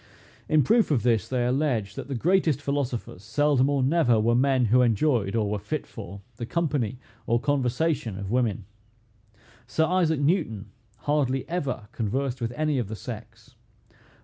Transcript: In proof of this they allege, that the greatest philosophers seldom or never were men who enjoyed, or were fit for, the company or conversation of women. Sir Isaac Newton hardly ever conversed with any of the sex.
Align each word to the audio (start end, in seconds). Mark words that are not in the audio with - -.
In 0.49 0.63
proof 0.63 0.89
of 0.89 1.03
this 1.03 1.27
they 1.27 1.45
allege, 1.45 1.93
that 1.93 2.07
the 2.07 2.15
greatest 2.15 2.59
philosophers 2.59 3.21
seldom 3.23 3.69
or 3.69 3.83
never 3.83 4.19
were 4.19 4.33
men 4.33 4.65
who 4.65 4.81
enjoyed, 4.81 5.35
or 5.35 5.47
were 5.47 5.59
fit 5.59 5.85
for, 5.85 6.21
the 6.37 6.45
company 6.47 6.97
or 7.27 7.39
conversation 7.39 8.17
of 8.17 8.31
women. 8.31 8.65
Sir 9.67 9.85
Isaac 9.85 10.19
Newton 10.19 10.71
hardly 11.01 11.47
ever 11.47 11.87
conversed 11.91 12.41
with 12.41 12.51
any 12.57 12.79
of 12.79 12.87
the 12.87 12.95
sex. 12.95 13.53